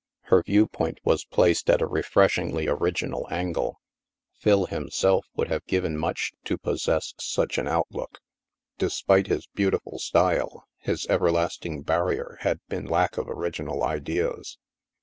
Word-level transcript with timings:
Her 0.21 0.41
viewpoint 0.41 0.99
was 1.03 1.25
placed 1.25 1.69
at 1.69 1.79
a 1.79 1.85
refreshingly 1.85 2.67
orig 2.67 2.95
278 2.95 3.03
THE 3.03 3.07
MASK 3.07 3.29
inal 3.29 3.37
angle. 3.37 3.81
Phil, 4.33 4.65
himself, 4.65 5.27
would 5.35 5.49
have 5.49 5.63
given 5.67 5.95
much 5.95 6.31
to 6.45 6.57
possess 6.57 7.13
such 7.19 7.59
an 7.59 7.67
outlook. 7.67 8.17
Despite 8.79 9.27
his 9.27 9.45
beautiful 9.53 9.99
style, 9.99 10.63
his 10.79 11.05
everlasting 11.07 11.83
barrier 11.83 12.39
had 12.41 12.61
been 12.67 12.87
lack 12.87 13.17
of 13.19 13.27
orig 13.27 13.57
inal 13.57 13.83
ideas. 13.83 14.57